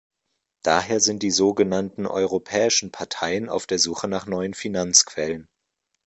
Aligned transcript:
Daher 0.63 0.99
sind 0.99 1.21
die 1.21 1.29
so 1.29 1.53
genannten 1.53 2.07
europäischen 2.07 2.91
Parteien 2.91 3.49
auf 3.49 3.67
der 3.67 3.77
Suche 3.77 4.07
nach 4.07 4.25
neuen 4.25 4.55
Finanzquellen. 4.55 5.47